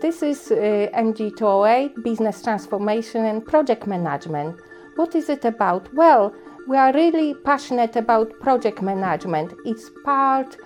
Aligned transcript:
This 0.00 0.22
is 0.22 0.50
uh, 0.50 0.88
MG208 0.94 2.02
Business 2.02 2.42
Transformation 2.42 3.26
and 3.26 3.44
Project 3.44 3.86
Management. 3.86 4.58
What 4.96 5.14
is 5.14 5.28
it 5.28 5.44
about? 5.44 5.92
Well, 5.92 6.34
we 6.66 6.78
are 6.78 6.94
really 6.94 7.34
passionate 7.34 7.94
about 7.96 8.32
project 8.40 8.80
management. 8.80 9.52
It's 9.66 9.90
part 10.02 10.56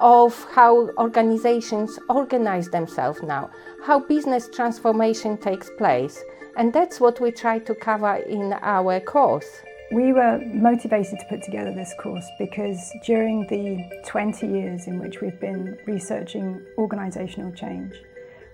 of 0.00 0.34
how 0.52 0.90
organizations 0.98 1.98
organize 2.10 2.68
themselves 2.68 3.22
now, 3.22 3.50
how 3.82 4.00
business 4.00 4.50
transformation 4.50 5.38
takes 5.38 5.70
place. 5.78 6.22
And 6.58 6.70
that's 6.70 7.00
what 7.00 7.20
we 7.20 7.30
try 7.30 7.60
to 7.60 7.74
cover 7.74 8.16
in 8.16 8.52
our 8.60 9.00
course. 9.00 9.62
We 9.92 10.12
were 10.12 10.42
motivated 10.52 11.20
to 11.20 11.26
put 11.30 11.42
together 11.42 11.72
this 11.72 11.94
course 11.98 12.26
because 12.38 12.92
during 13.06 13.46
the 13.46 13.82
20 14.04 14.46
years 14.46 14.88
in 14.88 14.98
which 14.98 15.22
we've 15.22 15.40
been 15.40 15.78
researching 15.86 16.60
organisational 16.76 17.56
change, 17.56 17.94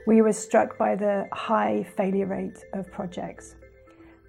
we 0.07 0.23
were 0.23 0.33
struck 0.33 0.79
by 0.79 0.97
the 0.97 1.29
high 1.33 1.87
failure 1.97 2.27
rate 2.27 2.65
of 2.73 2.91
projects. 2.91 3.57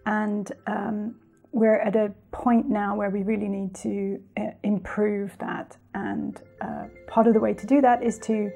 And 0.06 0.52
um, 0.68 1.16
we're 1.52 1.80
at 1.80 1.96
a 1.96 2.14
point 2.32 2.70
now 2.70 2.96
where 2.96 3.10
we 3.10 3.24
really 3.24 3.48
need 3.48 3.76
to 3.76 4.22
uh, 4.38 4.52
improve 4.64 5.38
that. 5.40 5.78
And 5.94 6.42
uh, 6.62 6.86
part 7.08 7.28
of 7.28 7.34
the 7.34 7.40
way 7.40 7.54
to 7.54 7.66
do 7.66 7.82
that 7.82 8.04
is 8.04 8.18
to 8.20 8.52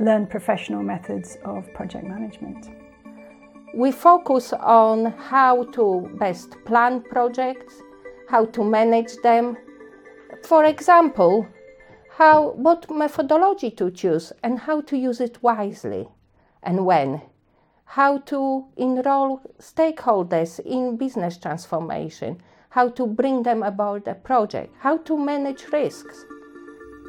learn 0.00 0.26
professional 0.26 0.82
methods 0.82 1.36
of 1.44 1.72
project 1.74 2.06
management. 2.06 2.70
We 3.74 3.92
focus 3.92 4.52
on 4.52 5.12
how 5.12 5.64
to 5.72 6.10
best 6.18 6.56
plan 6.64 7.02
projects, 7.02 7.74
how 8.28 8.46
to 8.46 8.64
manage 8.64 9.16
them. 9.22 9.56
For 10.42 10.64
example, 10.64 11.46
how 12.10 12.52
what 12.52 12.90
methodology 12.90 13.70
to 13.72 13.90
choose 13.90 14.32
and 14.42 14.58
how 14.58 14.80
to 14.82 14.96
use 14.96 15.20
it 15.20 15.42
wisely 15.42 16.08
and 16.62 16.84
when. 16.86 17.22
How 17.84 18.18
to 18.18 18.66
enroll 18.76 19.40
stakeholders 19.58 20.60
in 20.60 20.96
business 20.96 21.38
transformation, 21.38 22.42
how 22.70 22.90
to 22.90 23.06
bring 23.06 23.42
them 23.42 23.62
about 23.62 24.04
the 24.04 24.14
project, 24.14 24.74
how 24.80 24.98
to 24.98 25.16
manage 25.16 25.64
risks. 25.72 26.24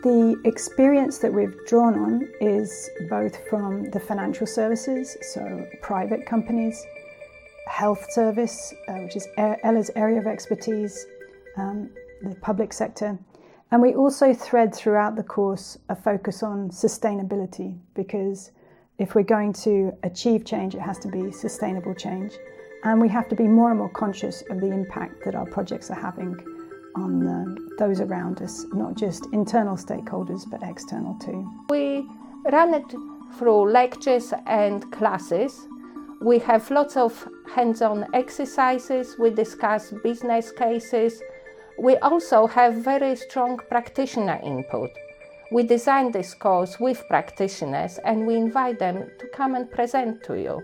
The 0.03 0.39
experience 0.45 1.17
that 1.17 1.33
we've 1.33 1.57
drawn 1.67 1.99
on 1.99 2.29
is 2.39 2.89
both 3.09 3.37
from 3.49 3.91
the 3.91 3.99
financial 3.99 4.47
services, 4.47 5.17
so 5.33 5.67
private 5.81 6.25
companies, 6.25 6.85
health 7.67 8.05
service, 8.11 8.73
uh, 8.87 8.93
which 8.93 9.17
is 9.17 9.27
Ella's 9.37 9.91
area 9.95 10.19
of 10.19 10.27
expertise, 10.27 11.05
um, 11.57 11.89
the 12.21 12.35
public 12.35 12.71
sector. 12.71 13.19
And 13.71 13.81
we 13.81 13.93
also 13.93 14.33
thread 14.33 14.73
throughout 14.73 15.15
the 15.15 15.23
course 15.23 15.77
a 15.89 15.95
focus 15.95 16.41
on 16.41 16.69
sustainability 16.69 17.77
because 17.93 18.51
if 18.99 19.15
we're 19.15 19.23
going 19.23 19.53
to 19.53 19.91
achieve 20.03 20.45
change, 20.45 20.75
it 20.75 20.81
has 20.81 20.99
to 20.99 21.07
be 21.07 21.31
sustainable 21.31 21.95
change. 21.95 22.33
And 22.83 23.01
we 23.01 23.09
have 23.09 23.27
to 23.29 23.35
be 23.35 23.47
more 23.47 23.69
and 23.71 23.79
more 23.79 23.89
conscious 23.89 24.43
of 24.49 24.59
the 24.59 24.67
impact 24.67 25.23
that 25.25 25.35
our 25.35 25.45
projects 25.45 25.89
are 25.89 25.99
having 25.99 26.37
on 26.95 27.27
uh, 27.27 27.45
those 27.77 28.01
around 28.01 28.41
us, 28.41 28.65
not 28.73 28.95
just 28.95 29.27
internal 29.31 29.75
stakeholders, 29.75 30.49
but 30.49 30.61
external 30.63 31.15
too. 31.15 31.49
We 31.69 32.05
run 32.51 32.73
it 32.73 32.93
through 33.37 33.71
lectures 33.71 34.33
and 34.45 34.91
classes. 34.91 35.67
We 36.21 36.39
have 36.39 36.69
lots 36.69 36.97
of 36.97 37.27
hands 37.53 37.81
on 37.81 38.05
exercises, 38.13 39.15
we 39.17 39.29
discuss 39.29 39.93
business 40.03 40.51
cases. 40.51 41.21
We 41.77 41.95
also 41.97 42.45
have 42.47 42.75
very 42.75 43.15
strong 43.15 43.57
practitioner 43.69 44.39
input. 44.43 44.89
We 45.51 45.63
design 45.63 46.11
this 46.11 46.35
course 46.35 46.79
with 46.79 47.07
practitioners 47.07 47.97
and 48.05 48.27
we 48.27 48.35
invite 48.35 48.77
them 48.77 49.09
to 49.19 49.27
come 49.27 49.55
and 49.55 49.69
present 49.69 50.23
to 50.25 50.39
you. 50.39 50.61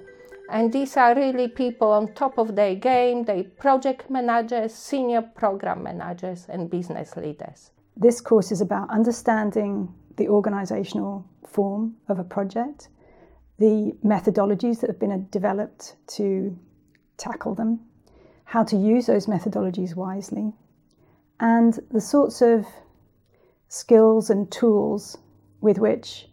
And 0.50 0.72
these 0.72 0.96
are 0.96 1.16
really 1.16 1.48
people 1.48 1.92
on 1.92 2.14
top 2.14 2.38
of 2.38 2.56
their 2.56 2.76
game, 2.76 3.24
they 3.24 3.44
project 3.44 4.12
managers, 4.12 4.76
senior 4.76 5.24
program 5.24 5.82
managers, 5.82 6.46
and 6.50 6.70
business 6.70 7.18
leaders. 7.18 7.72
This 7.98 8.22
course 8.22 8.52
is 8.52 8.62
about 8.62 8.92
understanding 8.92 9.92
the 10.18 10.28
organizational 10.28 11.26
form 11.48 11.96
of 12.08 12.20
a 12.20 12.24
project, 12.24 12.90
the 13.58 13.98
methodologies 14.04 14.82
that 14.82 14.90
have 14.90 15.00
been 15.00 15.28
developed 15.32 15.96
to 16.08 16.56
tackle 17.18 17.56
them, 17.56 17.80
how 18.44 18.64
to 18.64 18.76
use 18.76 19.08
those 19.08 19.26
methodologies 19.26 19.96
wisely, 19.96 20.54
and 21.40 21.80
the 21.90 22.02
sorts 22.02 22.44
of 22.44 22.68
skills 23.76 24.30
and 24.30 24.50
tools 24.52 25.18
with 25.60 25.78
which 25.78 26.30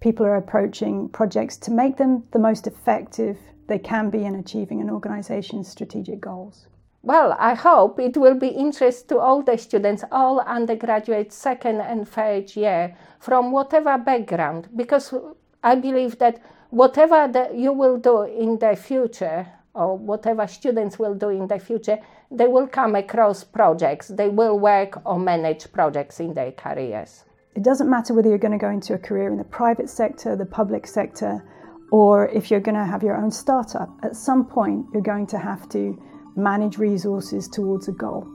people 0.00 0.26
are 0.26 0.36
approaching 0.36 1.08
projects 1.08 1.56
to 1.56 1.70
make 1.70 1.96
them 1.96 2.24
the 2.32 2.38
most 2.38 2.66
effective 2.66 3.38
they 3.68 3.78
can 3.78 4.10
be 4.10 4.24
in 4.24 4.34
achieving 4.34 4.80
an 4.80 4.90
organization's 4.90 5.68
strategic 5.68 6.20
goals. 6.20 6.66
Well, 7.02 7.36
I 7.38 7.54
hope 7.54 8.00
it 8.00 8.16
will 8.16 8.34
be 8.34 8.48
interest 8.48 9.08
to 9.08 9.18
all 9.18 9.42
the 9.42 9.56
students, 9.58 10.04
all 10.10 10.40
undergraduates, 10.40 11.36
second 11.36 11.80
and 11.80 12.08
third 12.08 12.54
year, 12.56 12.96
from 13.20 13.52
whatever 13.52 13.96
background, 13.96 14.68
because 14.74 15.14
I 15.62 15.76
believe 15.76 16.18
that 16.18 16.42
whatever 16.70 17.48
you 17.54 17.72
will 17.72 17.96
do 17.96 18.22
in 18.22 18.58
the 18.58 18.74
future, 18.74 19.46
or 19.74 19.96
whatever 19.96 20.46
students 20.46 20.98
will 20.98 21.14
do 21.14 21.30
in 21.30 21.46
the 21.46 21.58
future, 21.58 21.98
they 22.30 22.46
will 22.46 22.66
come 22.66 22.94
across 22.94 23.44
projects. 23.44 24.08
They 24.08 24.28
will 24.28 24.58
work 24.58 25.00
or 25.06 25.18
manage 25.18 25.70
projects 25.72 26.20
in 26.20 26.34
their 26.34 26.52
careers. 26.52 27.24
It 27.54 27.62
doesn't 27.62 27.90
matter 27.90 28.14
whether 28.14 28.28
you're 28.28 28.38
going 28.38 28.58
to 28.58 28.58
go 28.58 28.70
into 28.70 28.94
a 28.94 28.98
career 28.98 29.28
in 29.28 29.36
the 29.36 29.44
private 29.44 29.90
sector, 29.90 30.36
the 30.36 30.46
public 30.46 30.86
sector, 30.86 31.44
or 31.90 32.28
if 32.28 32.50
you're 32.50 32.60
going 32.60 32.74
to 32.74 32.84
have 32.84 33.02
your 33.02 33.16
own 33.16 33.30
startup. 33.30 33.90
At 34.02 34.16
some 34.16 34.46
point, 34.46 34.86
you're 34.92 35.02
going 35.02 35.26
to 35.28 35.38
have 35.38 35.68
to 35.70 36.00
manage 36.34 36.78
resources 36.78 37.48
towards 37.48 37.88
a 37.88 37.92
goal. 37.92 38.26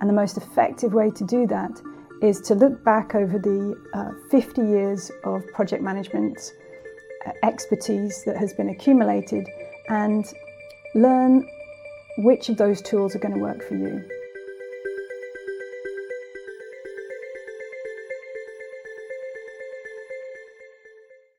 And 0.00 0.08
the 0.08 0.14
most 0.14 0.36
effective 0.36 0.92
way 0.92 1.10
to 1.12 1.24
do 1.24 1.46
that 1.46 1.70
is 2.20 2.40
to 2.40 2.54
look 2.54 2.84
back 2.84 3.14
over 3.14 3.38
the 3.38 3.80
uh, 3.94 4.10
50 4.30 4.62
years 4.62 5.10
of 5.24 5.46
project 5.52 5.82
management 5.82 6.54
uh, 7.26 7.30
expertise 7.44 8.24
that 8.24 8.36
has 8.36 8.52
been 8.52 8.70
accumulated 8.70 9.48
and 9.88 10.24
learn 10.94 11.46
which 12.18 12.48
of 12.48 12.56
those 12.56 12.80
tools 12.80 13.14
are 13.14 13.18
going 13.18 13.34
to 13.34 13.40
work 13.40 13.66
for 13.66 13.74
you. 13.74 14.04